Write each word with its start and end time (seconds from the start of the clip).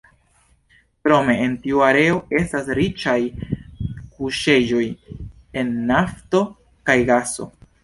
Krome 1.07 1.35
en 1.43 1.57
tiu 1.65 1.83
areo 1.87 2.15
estas 2.39 2.71
riĉaj 2.79 3.15
kuŝejoj 4.15 4.83
el 5.63 5.73
nafto 5.93 6.45
kaj 6.91 7.01
gaso. 7.15 7.51